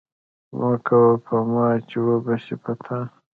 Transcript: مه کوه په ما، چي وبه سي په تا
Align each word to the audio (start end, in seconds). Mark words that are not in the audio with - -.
مه 0.57 0.71
کوه 0.87 1.13
په 1.25 1.35
ما، 1.51 1.67
چي 1.89 1.97
وبه 2.07 2.35
سي 2.43 2.55
په 2.63 2.71
تا 2.83 2.97